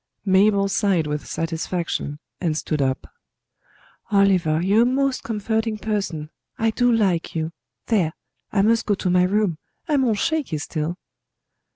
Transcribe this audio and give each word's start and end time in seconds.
Mabel 0.25 0.67
sighed 0.67 1.05
with 1.05 1.27
satisfaction 1.27 2.17
and 2.39 2.57
stood 2.57 2.81
up. 2.81 3.05
"Oliver, 4.09 4.59
you're 4.59 4.81
a 4.81 4.83
most 4.87 5.21
comforting 5.21 5.77
person. 5.77 6.31
I 6.57 6.71
do 6.71 6.91
like 6.91 7.35
you! 7.35 7.51
There! 7.85 8.13
I 8.51 8.63
must 8.63 8.87
go 8.87 8.95
to 8.95 9.11
my 9.11 9.25
room: 9.25 9.59
I'm 9.87 10.03
all 10.05 10.15
shaky 10.15 10.57
still." 10.57 10.97